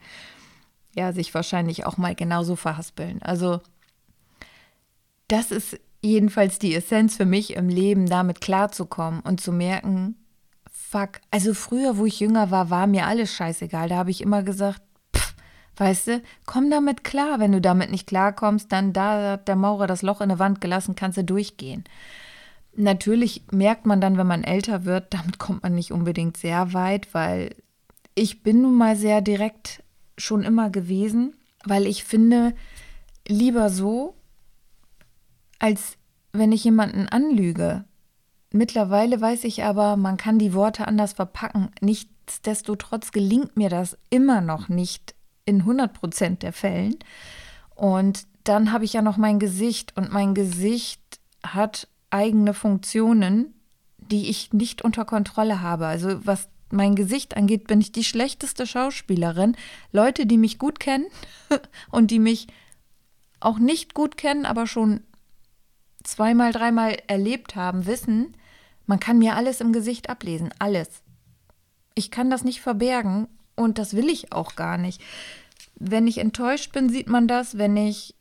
[0.96, 3.22] ja, sich wahrscheinlich auch mal genauso verhaspeln.
[3.22, 3.62] Also,
[5.28, 10.16] das ist jedenfalls die Essenz für mich im Leben, damit klarzukommen und zu merken,
[10.72, 13.90] fuck, also früher, wo ich jünger war, war mir alles scheißegal.
[13.90, 14.82] Da habe ich immer gesagt,
[15.16, 15.36] pff,
[15.76, 17.40] weißt du, komm damit klar.
[17.40, 20.62] Wenn du damit nicht klarkommst, dann da hat der Maurer das Loch in der Wand
[20.62, 21.84] gelassen, kannst du durchgehen.
[22.76, 27.14] Natürlich merkt man dann, wenn man älter wird, damit kommt man nicht unbedingt sehr weit,
[27.14, 27.56] weil
[28.14, 29.84] ich bin nun mal sehr direkt
[30.18, 32.54] schon immer gewesen, weil ich finde,
[33.28, 34.16] lieber so,
[35.60, 35.98] als
[36.34, 37.86] wenn ich jemanden anlüge.
[38.52, 41.70] Mittlerweile weiß ich aber, man kann die Worte anders verpacken.
[41.82, 45.16] Nichtsdestotrotz gelingt mir das immer noch nicht
[45.46, 46.96] in 100 Prozent der Fällen.
[47.76, 51.02] Und dann habe ich ja noch mein Gesicht und mein Gesicht
[51.46, 53.54] hat eigene Funktionen,
[53.98, 55.88] die ich nicht unter Kontrolle habe.
[55.88, 59.56] Also was mein Gesicht angeht, bin ich die schlechteste Schauspielerin.
[59.92, 61.06] Leute, die mich gut kennen
[61.92, 62.48] und die mich
[63.40, 65.02] auch nicht gut kennen, aber schon
[66.08, 68.36] zweimal, dreimal erlebt haben, wissen,
[68.86, 70.50] man kann mir alles im Gesicht ablesen.
[70.60, 71.02] Alles.
[71.96, 75.02] Ich kann das nicht verbergen und das will ich auch gar nicht.
[75.76, 77.58] Wenn ich enttäuscht bin, sieht man das.
[77.58, 78.16] Wenn ich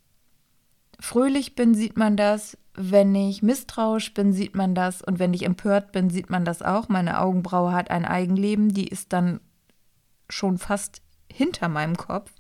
[0.99, 2.59] fröhlich bin, sieht man das.
[2.75, 5.01] Wenn ich misstrauisch bin, sieht man das.
[5.01, 6.88] Und wenn ich empört bin, sieht man das auch.
[6.88, 9.40] Meine Augenbraue hat ein Eigenleben, die ist dann
[10.29, 12.33] schon fast hinter meinem Kopf.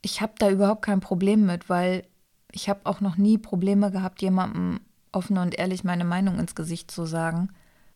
[0.00, 2.04] Ich habe da überhaupt kein Problem mit, weil
[2.52, 4.80] ich habe auch noch nie Probleme gehabt, jemandem
[5.14, 7.50] offen und ehrlich meine Meinung ins Gesicht zu sagen.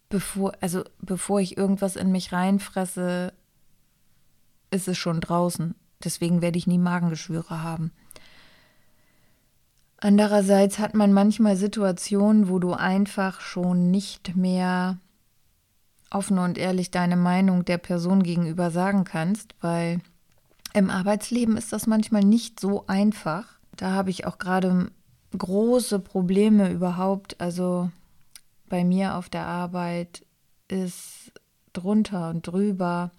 [0.09, 3.33] Bevor, also bevor ich irgendwas in mich reinfresse,
[4.70, 5.74] ist es schon draußen.
[6.02, 7.92] Deswegen werde ich nie Magengeschwüre haben.
[10.00, 14.98] Andererseits hat man manchmal Situationen, wo du einfach schon nicht mehr
[16.11, 20.00] offen und ehrlich deine Meinung der Person gegenüber sagen kannst, weil
[20.72, 23.59] im Arbeitsleben ist das manchmal nicht so einfach.
[23.76, 24.90] Da habe ich auch gerade
[25.36, 27.40] große Probleme überhaupt.
[27.40, 27.90] Also
[28.68, 30.24] bei mir auf der Arbeit
[30.68, 31.32] ist
[31.72, 33.10] drunter und drüber.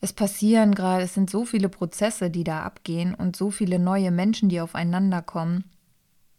[0.00, 4.10] Es passieren gerade, es sind so viele Prozesse, die da abgehen und so viele neue
[4.10, 5.70] Menschen, die aufeinander kommen.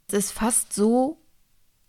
[0.08, 1.18] Es ist fast so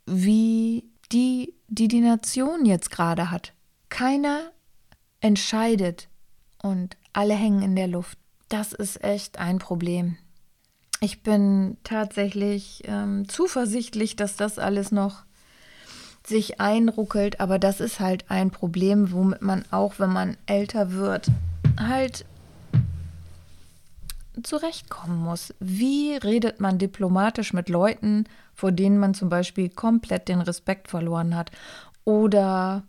[0.06, 3.52] wie die, die die Nation jetzt gerade hat.
[3.88, 4.52] Keiner
[5.20, 6.08] entscheidet
[6.62, 8.18] und alle hängen in der Luft.
[8.48, 10.16] Das ist echt ein Problem.
[11.00, 15.24] Ich bin tatsächlich ähm, zuversichtlich, dass das alles noch
[16.26, 21.26] sich einruckelt, aber das ist halt ein Problem, womit man auch, wenn man älter wird,
[21.78, 22.24] halt
[24.42, 25.54] zurechtkommen muss.
[25.60, 31.36] Wie redet man diplomatisch mit Leuten, vor denen man zum Beispiel komplett den Respekt verloren
[31.36, 31.50] hat
[32.04, 32.84] oder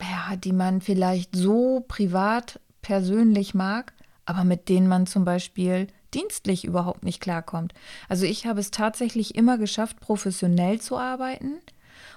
[0.00, 3.92] ja, die man vielleicht so privat persönlich mag,
[4.24, 7.74] aber mit denen man zum Beispiel dienstlich überhaupt nicht klarkommt.
[8.08, 11.60] Also ich habe es tatsächlich immer geschafft, professionell zu arbeiten.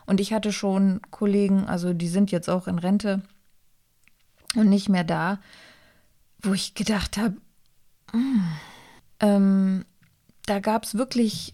[0.06, 3.22] Und ich hatte schon Kollegen, also die sind jetzt auch in Rente
[4.56, 5.40] und nicht mehr da,
[6.42, 7.38] wo ich gedacht habe,
[9.20, 9.86] ähm,
[10.46, 11.54] da gab es wirklich,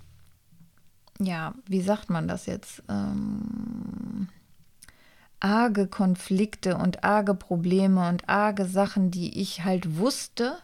[1.20, 2.84] ja, wie sagt man das jetzt?
[2.90, 4.30] Ähm,
[5.40, 10.58] arge Konflikte und arge Probleme und arge Sachen, die ich halt wusste.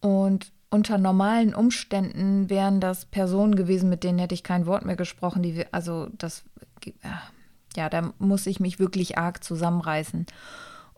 [0.00, 4.94] Und unter normalen Umständen wären das Personen gewesen, mit denen hätte ich kein Wort mehr
[4.94, 5.42] gesprochen.
[5.42, 6.44] Die, also das,
[7.74, 10.26] ja, da muss ich mich wirklich arg zusammenreißen.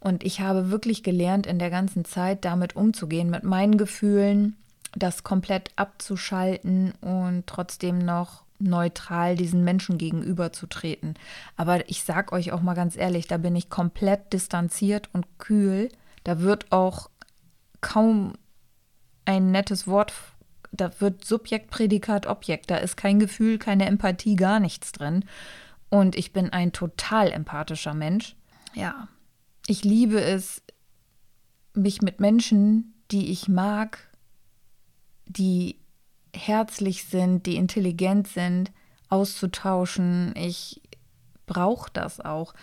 [0.00, 4.56] Und ich habe wirklich gelernt, in der ganzen Zeit damit umzugehen, mit meinen Gefühlen,
[4.96, 11.14] das komplett abzuschalten und trotzdem noch neutral diesen Menschen gegenüberzutreten.
[11.56, 15.88] Aber ich sag euch auch mal ganz ehrlich, da bin ich komplett distanziert und kühl.
[16.24, 17.10] Da wird auch
[17.80, 18.32] kaum
[19.28, 20.14] ein nettes Wort,
[20.72, 22.70] da wird Subjekt, Prädikat, Objekt.
[22.70, 25.24] Da ist kein Gefühl, keine Empathie, gar nichts drin.
[25.90, 28.36] Und ich bin ein total empathischer Mensch.
[28.74, 29.08] Ja,
[29.66, 30.62] ich liebe es,
[31.74, 33.98] mich mit Menschen, die ich mag,
[35.26, 35.78] die
[36.34, 38.72] herzlich sind, die intelligent sind,
[39.10, 40.34] auszutauschen.
[40.36, 40.80] Ich
[41.46, 42.54] brauche das auch.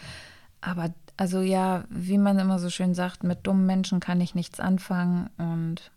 [0.61, 4.59] Aber also ja, wie man immer so schön sagt, mit dummen Menschen kann ich nichts
[4.59, 5.91] anfangen und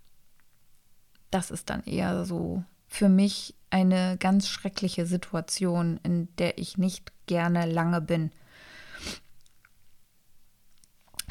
[1.31, 7.13] das ist dann eher so für mich eine ganz schreckliche Situation, in der ich nicht
[7.27, 8.31] gerne lange bin.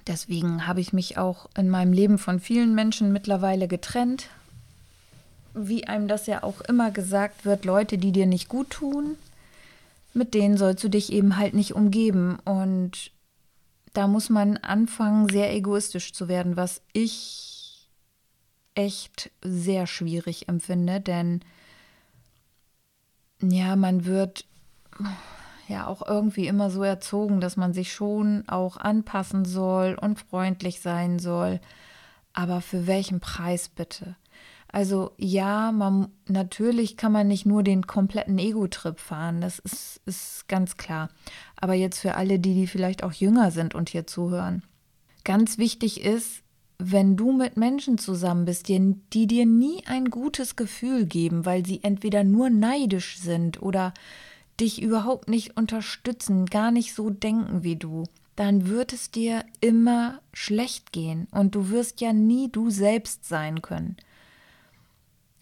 [0.05, 4.29] Deswegen habe ich mich auch in meinem Leben von vielen Menschen mittlerweile getrennt.
[5.53, 9.17] Wie einem das ja auch immer gesagt wird, Leute, die dir nicht gut tun,
[10.13, 12.37] mit denen sollst du dich eben halt nicht umgeben.
[12.45, 13.11] Und
[13.93, 17.56] da muss man anfangen, sehr egoistisch zu werden, was ich
[18.77, 21.41] echt sehr schwierig empfinde, denn
[23.41, 24.45] ja, man wird
[25.67, 30.79] ja auch irgendwie immer so erzogen, dass man sich schon auch anpassen soll und freundlich
[30.79, 31.59] sein soll.
[32.33, 34.15] Aber für welchen Preis bitte?
[34.69, 40.47] Also ja, man natürlich kann man nicht nur den kompletten Ego-Trip fahren, das ist, ist
[40.47, 41.09] ganz klar.
[41.55, 44.63] Aber jetzt für alle, die, die vielleicht auch jünger sind und hier zuhören.
[45.23, 46.43] Ganz wichtig ist,
[46.79, 51.65] wenn du mit Menschen zusammen bist, die, die dir nie ein gutes Gefühl geben, weil
[51.65, 53.93] sie entweder nur neidisch sind oder
[54.59, 58.03] dich überhaupt nicht unterstützen, gar nicht so denken wie du,
[58.35, 63.61] dann wird es dir immer schlecht gehen und du wirst ja nie du selbst sein
[63.61, 63.97] können.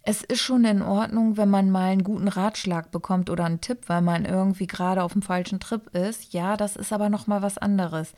[0.08, 3.80] Es ist schon in Ordnung, wenn man mal einen guten Ratschlag bekommt oder einen Tipp,
[3.88, 6.32] weil man irgendwie gerade auf dem falschen Trip ist.
[6.32, 8.13] Ja, das ist aber noch mal was anderes.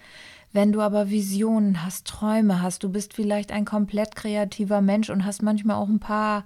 [0.54, 5.26] Wenn du aber Visionen hast, Träume hast, du bist vielleicht ein komplett kreativer Mensch und
[5.26, 6.44] hast manchmal auch ein paar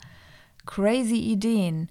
[0.66, 1.88] crazy Ideen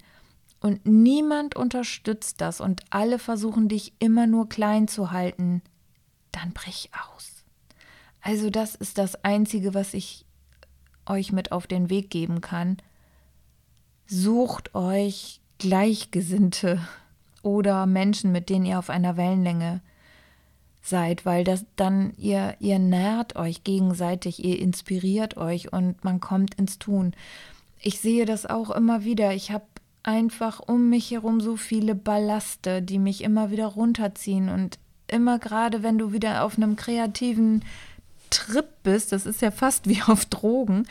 [0.59, 5.61] und niemand unterstützt das und alle versuchen dich immer nur klein zu halten,
[6.31, 7.43] dann brich aus.
[8.21, 10.25] Also das ist das Einzige, was ich
[11.07, 12.77] euch mit auf den Weg geben kann.
[14.05, 16.79] Sucht euch Gleichgesinnte
[17.41, 19.81] oder Menschen, mit denen ihr auf einer Wellenlänge
[20.81, 26.55] seid, weil das dann ihr ihr nährt euch gegenseitig, ihr inspiriert euch und man kommt
[26.55, 27.13] ins Tun.
[27.79, 29.33] Ich sehe das auch immer wieder.
[29.33, 29.65] Ich habe
[30.03, 35.83] einfach um mich herum so viele Ballaste, die mich immer wieder runterziehen und immer gerade,
[35.83, 37.63] wenn du wieder auf einem kreativen
[38.29, 40.87] Trip bist, das ist ja fast wie auf Drogen,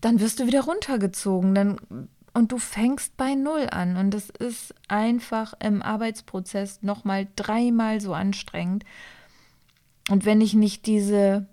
[0.00, 3.96] dann wirst du wieder runtergezogen, dann und du fängst bei Null an.
[3.96, 8.84] Und das ist einfach im Arbeitsprozess nochmal dreimal so anstrengend.
[10.08, 11.48] Und wenn ich nicht diese,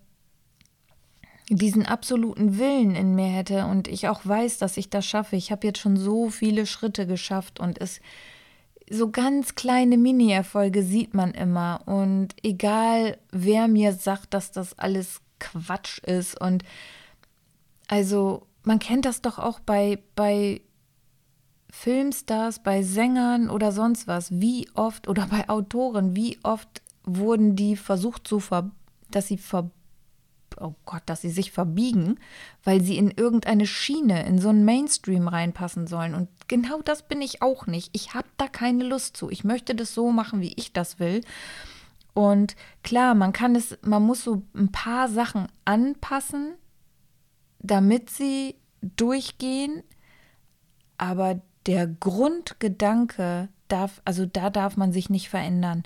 [1.50, 5.52] diesen absoluten Willen in mir hätte und ich auch weiß, dass ich das schaffe, ich
[5.52, 8.00] habe jetzt schon so viele Schritte geschafft und es
[8.88, 11.82] so ganz kleine Mini-Erfolge sieht man immer.
[11.88, 16.64] Und egal, wer mir sagt, dass das alles Quatsch ist und
[17.88, 20.62] also man kennt das doch auch bei, bei
[21.78, 27.76] Filmstars, bei Sängern oder sonst was, wie oft oder bei Autoren, wie oft wurden die
[27.76, 28.72] versucht zu ver,
[29.12, 29.70] dass sie ver,
[30.60, 32.18] oh Gott, dass sie sich verbiegen,
[32.64, 36.16] weil sie in irgendeine Schiene, in so einen Mainstream reinpassen sollen.
[36.16, 37.90] Und genau das bin ich auch nicht.
[37.92, 39.30] Ich habe da keine Lust zu.
[39.30, 41.22] Ich möchte das so machen, wie ich das will.
[42.14, 46.56] Und klar, man kann es, man muss so ein paar Sachen anpassen,
[47.60, 49.84] damit sie durchgehen.
[50.98, 55.84] Aber der Grundgedanke darf, also da darf man sich nicht verändern,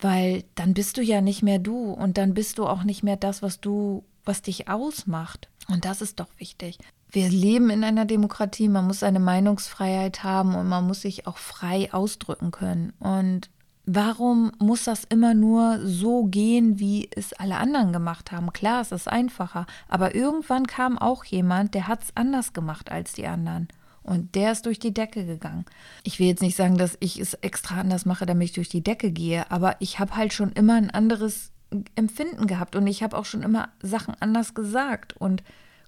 [0.00, 3.16] weil dann bist du ja nicht mehr du und dann bist du auch nicht mehr
[3.16, 5.48] das, was du, was dich ausmacht.
[5.68, 6.78] Und das ist doch wichtig.
[7.10, 11.38] Wir leben in einer Demokratie, man muss eine Meinungsfreiheit haben und man muss sich auch
[11.38, 12.92] frei ausdrücken können.
[13.00, 13.50] Und
[13.84, 18.52] warum muss das immer nur so gehen, wie es alle anderen gemacht haben?
[18.52, 23.12] Klar, es ist einfacher, aber irgendwann kam auch jemand, der hat es anders gemacht als
[23.12, 23.68] die anderen.
[24.02, 25.66] Und der ist durch die Decke gegangen.
[26.04, 28.82] Ich will jetzt nicht sagen, dass ich es extra anders mache, damit ich durch die
[28.82, 31.52] Decke gehe, aber ich habe halt schon immer ein anderes
[31.94, 35.16] Empfinden gehabt und ich habe auch schon immer Sachen anders gesagt.
[35.16, 35.42] Und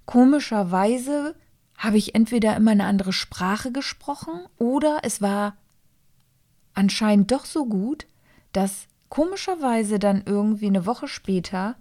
[0.04, 1.34] komischerweise
[1.76, 5.56] habe ich entweder immer eine andere Sprache gesprochen oder es war
[6.74, 8.06] anscheinend doch so gut,
[8.52, 11.76] dass komischerweise dann irgendwie eine Woche später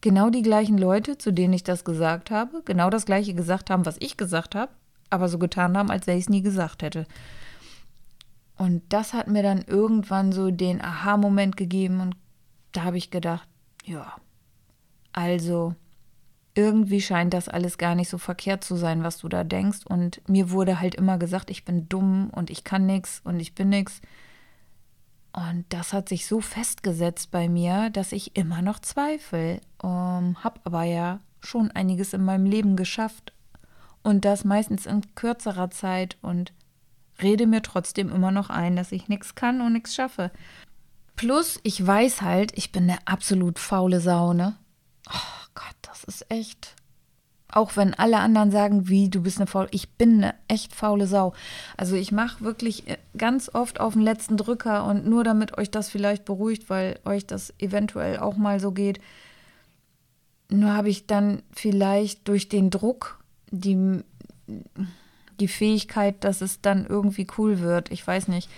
[0.00, 3.86] genau die gleichen Leute, zu denen ich das gesagt habe, genau das gleiche gesagt haben,
[3.86, 4.70] was ich gesagt habe
[5.12, 7.06] aber so getan haben, als wenn ich es nie gesagt hätte.
[8.56, 12.16] Und das hat mir dann irgendwann so den Aha-Moment gegeben und
[12.72, 13.48] da habe ich gedacht,
[13.84, 14.16] ja,
[15.12, 15.74] also
[16.54, 19.80] irgendwie scheint das alles gar nicht so verkehrt zu sein, was du da denkst.
[19.86, 23.54] Und mir wurde halt immer gesagt, ich bin dumm und ich kann nichts und ich
[23.54, 24.00] bin nichts.
[25.32, 29.60] Und das hat sich so festgesetzt bei mir, dass ich immer noch zweifle.
[29.82, 33.32] Um, hab aber ja schon einiges in meinem Leben geschafft
[34.02, 36.52] und das meistens in kürzerer Zeit und
[37.22, 40.30] rede mir trotzdem immer noch ein, dass ich nichts kann und nichts schaffe.
[41.16, 44.56] Plus, ich weiß halt, ich bin eine absolut faule Sau, ne?
[45.08, 46.74] Oh Gott, das ist echt.
[47.48, 51.06] Auch wenn alle anderen sagen, wie, du bist eine faule, ich bin eine echt faule
[51.06, 51.34] Sau.
[51.76, 55.70] Also ich mache wirklich äh, ganz oft auf den letzten Drücker und nur damit euch
[55.70, 59.00] das vielleicht beruhigt, weil euch das eventuell auch mal so geht.
[60.48, 63.21] Nur habe ich dann vielleicht durch den Druck
[63.52, 64.02] die,
[65.38, 67.92] die Fähigkeit, dass es dann irgendwie cool wird.
[67.92, 68.50] Ich weiß nicht.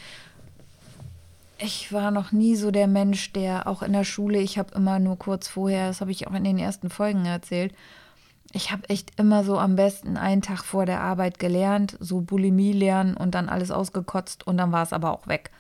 [1.59, 4.99] Ich war noch nie so der Mensch, der auch in der Schule, ich habe immer
[4.99, 7.73] nur kurz vorher, das habe ich auch in den ersten Folgen erzählt,
[8.53, 12.73] ich habe echt immer so am besten einen Tag vor der Arbeit gelernt, so Bulimie
[12.73, 15.51] lernen und dann alles ausgekotzt und dann war es aber auch weg.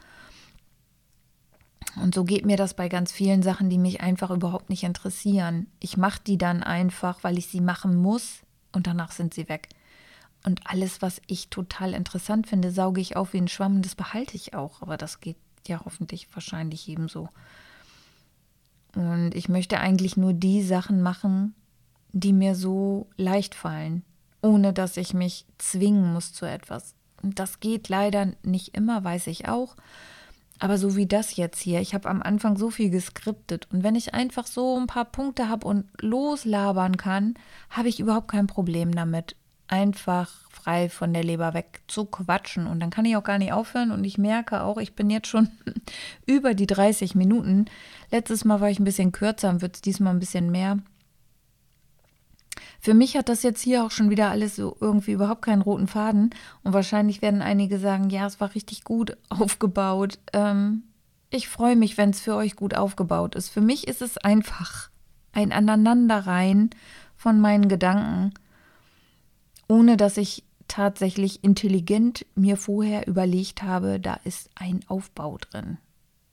[2.00, 5.68] Und so geht mir das bei ganz vielen Sachen, die mich einfach überhaupt nicht interessieren.
[5.80, 8.43] Ich mache die dann einfach, weil ich sie machen muss
[8.74, 9.68] und danach sind sie weg.
[10.44, 13.94] Und alles, was ich total interessant finde, sauge ich auf wie ein Schwamm und das
[13.94, 14.82] behalte ich auch.
[14.82, 17.30] Aber das geht ja hoffentlich wahrscheinlich ebenso.
[18.94, 21.54] Und ich möchte eigentlich nur die Sachen machen,
[22.12, 24.04] die mir so leicht fallen,
[24.42, 26.94] ohne dass ich mich zwingen muss zu etwas.
[27.22, 29.76] Und das geht leider nicht immer, weiß ich auch.
[30.60, 33.96] Aber so wie das jetzt hier, ich habe am Anfang so viel geskriptet und wenn
[33.96, 37.34] ich einfach so ein paar Punkte habe und loslabern kann,
[37.70, 39.36] habe ich überhaupt kein Problem damit,
[39.66, 43.52] einfach frei von der Leber weg zu quatschen und dann kann ich auch gar nicht
[43.52, 45.48] aufhören und ich merke auch, ich bin jetzt schon
[46.26, 47.66] über die 30 Minuten.
[48.10, 50.78] Letztes Mal war ich ein bisschen kürzer und wird es diesmal ein bisschen mehr.
[52.84, 55.86] Für mich hat das jetzt hier auch schon wieder alles so irgendwie überhaupt keinen roten
[55.86, 56.28] Faden.
[56.64, 60.18] Und wahrscheinlich werden einige sagen, ja, es war richtig gut aufgebaut.
[60.34, 60.82] Ähm,
[61.30, 63.48] ich freue mich, wenn es für euch gut aufgebaut ist.
[63.48, 64.90] Für mich ist es einfach
[65.32, 66.68] ein Aneinanderreihen
[67.16, 68.34] von meinen Gedanken,
[69.66, 75.78] ohne dass ich tatsächlich intelligent mir vorher überlegt habe, da ist ein Aufbau drin.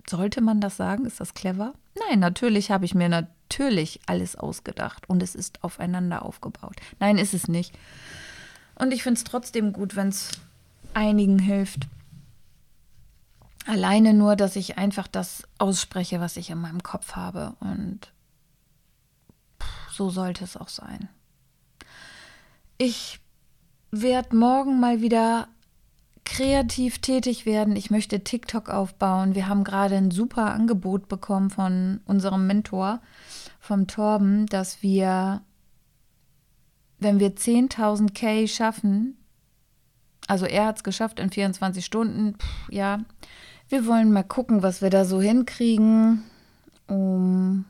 [0.05, 1.05] Sollte man das sagen?
[1.05, 1.75] Ist das clever?
[2.09, 3.07] Nein, natürlich habe ich mir
[3.51, 6.77] natürlich alles ausgedacht und es ist aufeinander aufgebaut.
[6.99, 7.77] Nein, ist es nicht.
[8.75, 10.29] Und ich finde es trotzdem gut, wenn es
[10.93, 11.87] einigen hilft.
[13.67, 17.53] Alleine nur, dass ich einfach das ausspreche, was ich in meinem Kopf habe.
[17.59, 18.13] Und
[19.91, 21.09] so sollte es auch sein.
[22.77, 23.19] Ich
[23.91, 25.49] werde morgen mal wieder
[26.23, 27.75] kreativ tätig werden.
[27.75, 29.35] Ich möchte TikTok aufbauen.
[29.35, 33.01] Wir haben gerade ein super Angebot bekommen von unserem Mentor,
[33.61, 35.41] vom Torben, dass wir,
[36.97, 39.17] wenn wir 10.000 K schaffen,
[40.27, 42.99] also er hat es geschafft in 24 Stunden, pff, ja,
[43.69, 46.23] wir wollen mal gucken, was wir da so hinkriegen.
[46.87, 47.65] Um,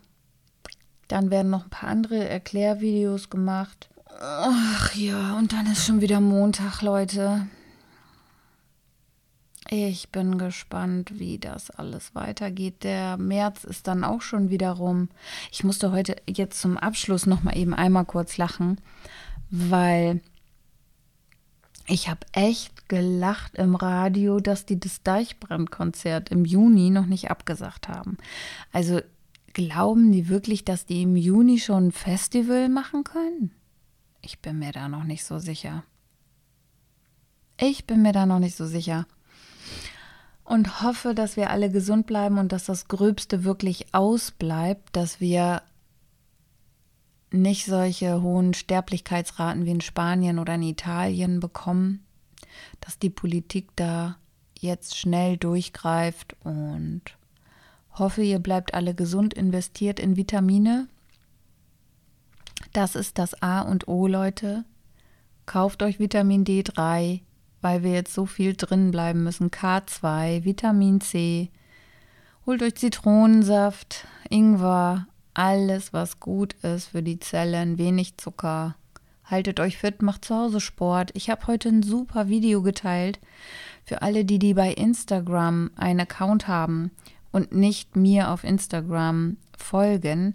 [1.07, 3.89] dann werden noch ein paar andere Erklärvideos gemacht.
[4.19, 7.47] Ach ja, und dann ist schon wieder Montag, Leute.
[9.73, 12.83] Ich bin gespannt, wie das alles weitergeht.
[12.83, 15.07] Der März ist dann auch schon wieder rum.
[15.49, 18.81] Ich musste heute jetzt zum Abschluss noch mal eben einmal kurz lachen,
[19.49, 20.19] weil
[21.87, 27.87] ich habe echt gelacht im Radio, dass die das Deichbrandkonzert im Juni noch nicht abgesagt
[27.87, 28.17] haben.
[28.73, 28.99] Also
[29.53, 33.51] glauben die wirklich, dass die im Juni schon ein Festival machen können?
[34.21, 35.85] Ich bin mir da noch nicht so sicher.
[37.57, 39.07] Ich bin mir da noch nicht so sicher
[40.51, 45.61] und hoffe, dass wir alle gesund bleiben und dass das Gröbste wirklich ausbleibt, dass wir
[47.31, 52.05] nicht solche hohen Sterblichkeitsraten wie in Spanien oder in Italien bekommen,
[52.81, 54.17] dass die Politik da
[54.59, 57.03] jetzt schnell durchgreift und
[57.97, 60.89] hoffe, ihr bleibt alle gesund investiert in Vitamine.
[62.73, 64.65] Das ist das A und O, Leute.
[65.45, 67.21] Kauft euch Vitamin D3,
[67.61, 69.51] weil wir jetzt so viel drin bleiben müssen.
[69.51, 71.49] K2, Vitamin C.
[72.45, 78.75] Holt euch Zitronensaft, Ingwer, alles, was gut ist für die Zellen, wenig Zucker.
[79.23, 81.11] Haltet euch fit, macht zu Hause Sport.
[81.13, 83.19] Ich habe heute ein super Video geteilt
[83.85, 86.91] für alle, die, die bei Instagram einen Account haben
[87.31, 90.33] und nicht mir auf Instagram folgen.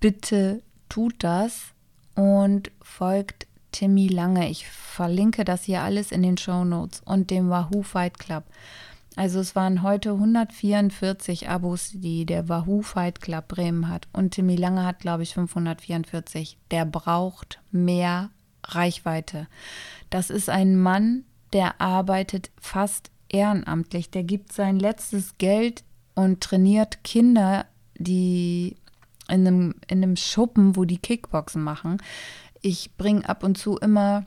[0.00, 1.74] Bitte tut das
[2.14, 3.43] und folgt
[3.74, 4.48] Timmy Lange.
[4.48, 8.44] Ich verlinke das hier alles in den Show Notes und dem Wahoo Fight Club.
[9.16, 14.06] Also es waren heute 144 Abos, die der Wahoo Fight Club Bremen hat.
[14.12, 16.56] Und Timmy Lange hat, glaube ich, 544.
[16.70, 18.30] Der braucht mehr
[18.62, 19.48] Reichweite.
[20.08, 24.08] Das ist ein Mann, der arbeitet fast ehrenamtlich.
[24.08, 25.82] Der gibt sein letztes Geld
[26.14, 27.66] und trainiert Kinder,
[27.96, 28.76] die
[29.28, 31.98] in einem, in einem Schuppen, wo die Kickboxen machen
[32.64, 34.24] ich bringe ab und zu immer,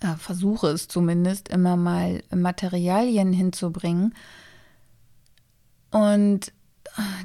[0.00, 4.14] äh, versuche es zumindest, immer mal Materialien hinzubringen.
[5.90, 6.52] Und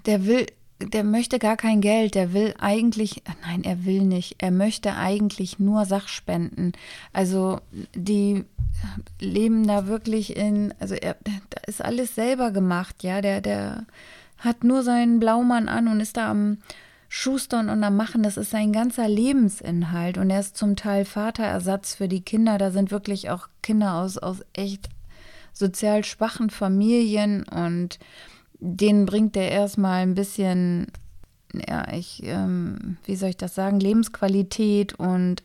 [0.05, 0.45] der will,
[0.79, 5.57] der möchte gar kein Geld, der will eigentlich, nein, er will nicht, er möchte eigentlich
[5.57, 6.73] nur Sachspenden.
[7.13, 7.61] Also
[7.95, 8.43] die
[9.21, 13.85] leben da wirklich in, also er, da ist alles selber gemacht, ja, der, der
[14.37, 16.57] hat nur seinen Blaumann an und ist da am
[17.13, 21.95] Schustern und am Machen, das ist sein ganzer Lebensinhalt und er ist zum Teil Vaterersatz
[21.95, 22.57] für die Kinder.
[22.57, 24.87] Da sind wirklich auch Kinder aus, aus echt
[25.51, 27.99] sozial schwachen Familien und
[28.61, 30.87] denen bringt er erstmal ein bisschen,
[31.67, 35.43] ja, ich, ähm, wie soll ich das sagen, Lebensqualität und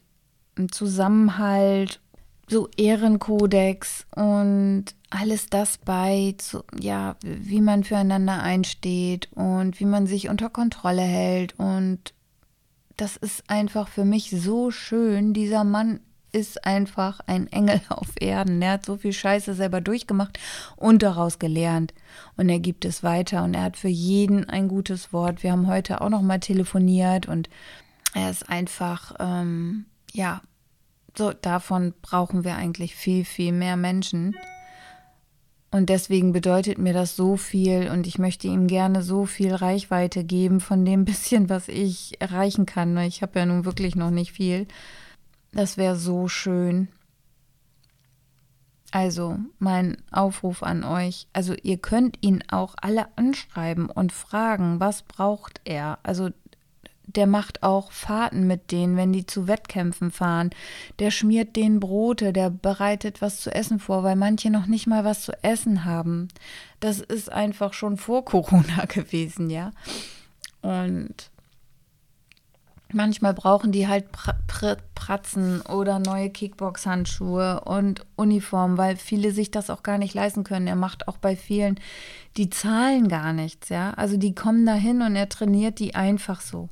[0.71, 1.99] Zusammenhalt
[2.49, 10.07] so Ehrenkodex und alles das bei, zu, ja, wie man füreinander einsteht und wie man
[10.07, 11.59] sich unter Kontrolle hält.
[11.59, 12.15] Und
[12.97, 15.33] das ist einfach für mich so schön.
[15.33, 16.01] Dieser Mann
[16.33, 18.63] ist einfach ein Engel auf Erden.
[18.63, 20.39] Er hat so viel Scheiße selber durchgemacht
[20.77, 21.95] und daraus gelernt.
[22.37, 25.43] Und er gibt es weiter und er hat für jeden ein gutes Wort.
[25.43, 27.49] Wir haben heute auch noch mal telefoniert und
[28.15, 30.41] er ist einfach, ähm, ja,
[31.17, 34.37] so davon brauchen wir eigentlich viel, viel mehr Menschen.
[35.71, 40.25] Und deswegen bedeutet mir das so viel und ich möchte ihm gerne so viel Reichweite
[40.25, 42.97] geben von dem bisschen, was ich erreichen kann.
[42.99, 44.67] Ich habe ja nun wirklich noch nicht viel.
[45.53, 46.89] Das wäre so schön.
[48.93, 51.29] Also mein Aufruf an euch.
[51.33, 55.99] Also ihr könnt ihn auch alle anschreiben und fragen, was braucht er.
[56.03, 56.31] Also
[57.07, 60.51] der macht auch Fahrten mit denen, wenn die zu Wettkämpfen fahren.
[60.99, 65.05] Der schmiert denen Brote, der bereitet was zu essen vor, weil manche noch nicht mal
[65.05, 66.29] was zu essen haben.
[66.81, 69.71] Das ist einfach schon vor Corona gewesen, ja.
[70.63, 71.31] Und
[72.93, 79.51] manchmal brauchen die halt Pr Pr Pratzen oder neue Kickbox-Handschuhe und Uniform, weil viele sich
[79.51, 80.67] das auch gar nicht leisten können.
[80.67, 81.79] Er macht auch bei vielen,
[82.37, 83.93] die zahlen gar nichts, ja.
[83.95, 86.69] Also die kommen dahin und er trainiert die einfach so.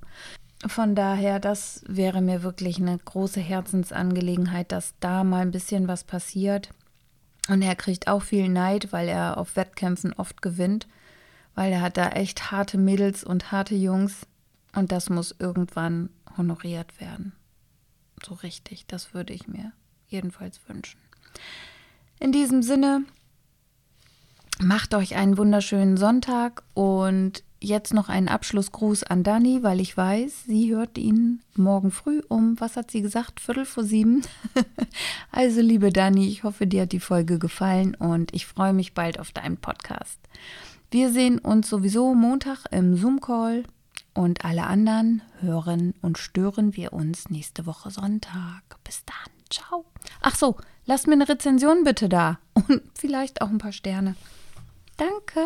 [0.67, 6.05] Von daher, das wäre mir wirklich eine große Herzensangelegenheit, dass da mal ein bisschen was
[6.05, 6.71] passiert.
[7.49, 10.87] Und er kriegt auch viel Neid, weil er auf Wettkämpfen oft gewinnt,
[11.55, 14.27] weil er hat da echt harte Mädels und harte Jungs
[14.75, 17.33] und das muss irgendwann honoriert werden.
[18.25, 19.73] So richtig, das würde ich mir
[20.09, 21.01] jedenfalls wünschen.
[22.21, 23.05] In diesem Sinne,
[24.61, 30.45] macht euch einen wunderschönen Sonntag und jetzt noch einen Abschlussgruß an Dani, weil ich weiß,
[30.45, 34.23] sie hört ihn morgen früh um, was hat sie gesagt, Viertel vor sieben.
[35.33, 39.19] also liebe Dani, ich hoffe, dir hat die Folge gefallen und ich freue mich bald
[39.19, 40.19] auf deinen Podcast.
[40.91, 43.65] Wir sehen uns sowieso Montag im Zoom-Call
[44.15, 48.63] und alle anderen hören und stören wir uns nächste Woche Sonntag.
[48.85, 49.35] Bis dann.
[49.51, 49.85] Ciao.
[50.21, 50.57] Ach so,
[50.87, 52.39] lasst mir eine Rezension bitte da.
[52.55, 54.15] Und vielleicht auch ein paar Sterne.
[54.97, 55.41] Danke.